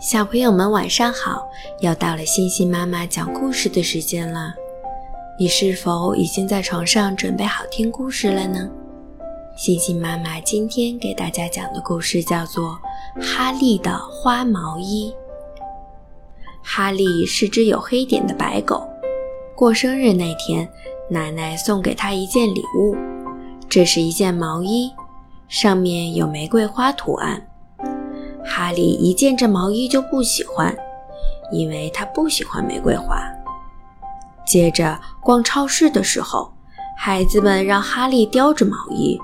[0.00, 1.48] 小朋友们晚上好，
[1.80, 4.52] 又到了星星妈妈讲故事的时间了。
[5.38, 8.68] 你是否已经在床上准备好听故事了呢？
[9.56, 12.78] 星星妈妈今天给大家讲的故事叫做
[13.22, 15.14] 《哈利的花毛衣》。
[16.62, 18.86] 哈利是只有黑点的白狗，
[19.54, 20.68] 过生日那天，
[21.08, 22.96] 奶奶送给他一件礼物，
[23.68, 24.92] 这是一件毛衣，
[25.48, 27.46] 上面有玫瑰花图案。
[28.44, 30.76] 哈利一见这毛衣就不喜欢，
[31.50, 33.20] 因为他不喜欢玫瑰花。
[34.46, 36.52] 接着逛超市的时候，
[36.96, 39.18] 孩子们让哈利叼着毛衣，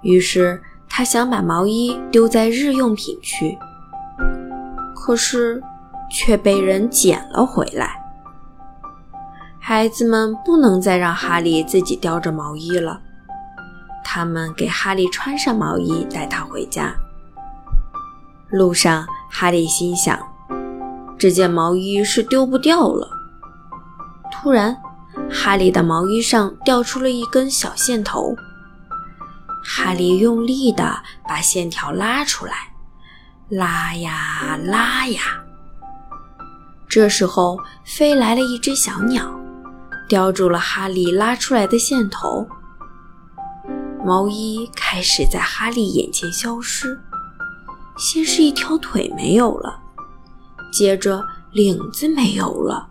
[0.00, 3.56] 于是他想把毛衣丢在日用品区，
[4.94, 5.62] 可是
[6.10, 8.02] 却被人捡了回来。
[9.60, 13.00] 孩子们不能再让哈利自己叼着毛衣了，
[14.02, 16.94] 他们给哈利穿上毛衣，带他回家。
[18.50, 20.18] 路上，哈利心想
[21.18, 23.08] ：“这件毛衣是丢不掉了。”
[24.30, 24.76] 突然，
[25.30, 28.36] 哈利的毛衣上掉出了一根小线头。
[29.64, 32.52] 哈利用力地把线条拉出来，
[33.48, 35.20] 拉呀拉呀。
[36.88, 39.28] 这时候，飞来了一只小鸟，
[40.08, 42.46] 叼住了哈利拉出来的线头。
[44.04, 46.96] 毛衣开始在哈利眼前消失。
[47.96, 49.78] 先是一条腿没有了，
[50.70, 52.86] 接着领子没有了，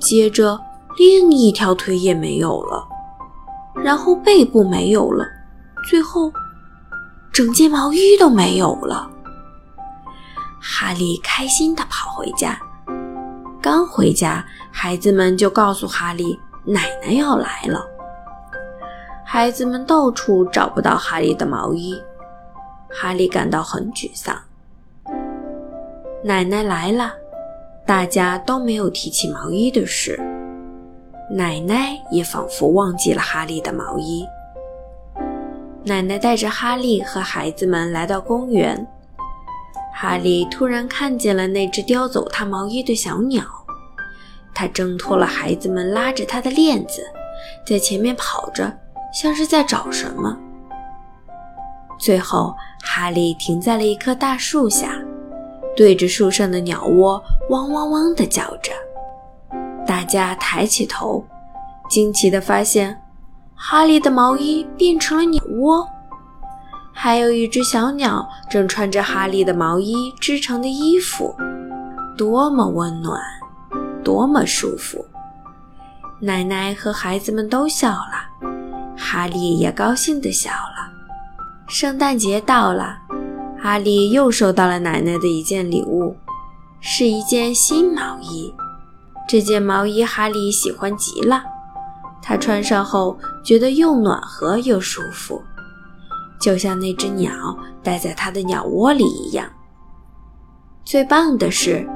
[0.00, 0.58] 接着
[0.98, 2.84] 另一条腿也没有了，
[3.76, 5.24] 然后背部没有了，
[5.88, 6.32] 最后
[7.32, 9.08] 整件毛衣都没有了。
[10.60, 12.60] 哈利开心地跑回家，
[13.62, 17.86] 刚回家，孩子们就告诉哈利奶奶要来了。
[19.24, 21.94] 孩子们到处找不到哈利的毛衣。
[22.90, 24.36] 哈利感到很沮丧。
[26.22, 27.12] 奶奶来了，
[27.86, 30.20] 大家都没有提起毛衣的事。
[31.30, 34.26] 奶奶也仿佛忘记了哈利的毛衣。
[35.84, 38.86] 奶奶带着哈利和孩子们来到公园。
[39.94, 43.44] 哈利突然看见了那只叼走他毛衣的小鸟，
[44.54, 47.02] 他挣脱了孩子们拉着他的链子，
[47.66, 48.72] 在前面跑着，
[49.12, 50.36] 像是在找什么。
[51.98, 54.92] 最后，哈利停在了一棵大树下，
[55.76, 58.72] 对着树上的鸟窝汪汪汪地叫着。
[59.86, 61.24] 大家抬起头，
[61.88, 63.00] 惊奇地发现，
[63.54, 65.86] 哈利的毛衣变成了鸟窝，
[66.92, 71.34] 还有一只小鸟正穿着哈利的毛衣织成的衣服，
[72.16, 73.20] 多么温暖，
[74.04, 75.04] 多么舒服！
[76.20, 78.48] 奶奶和孩子们都笑了，
[78.96, 80.79] 哈利也高兴地笑了。
[81.70, 82.98] 圣诞节到了，
[83.56, 86.16] 哈利又收到了奶奶的一件礼物，
[86.80, 88.52] 是一件新毛衣。
[89.28, 91.40] 这件毛衣哈利喜欢极了，
[92.20, 95.40] 他穿上后觉得又暖和又舒服，
[96.40, 99.48] 就像那只鸟待在他的鸟窝里一样。
[100.84, 101.88] 最棒的是，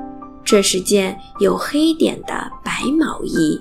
[0.45, 3.61] 这是件有黑点的白毛衣。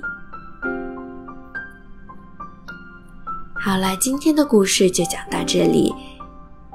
[3.66, 5.96] 好了，今天的故事就讲到这里，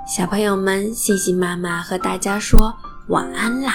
[0.06, 2.74] 小朋友们，星星妈妈和大家说
[3.08, 3.74] 晚安啦。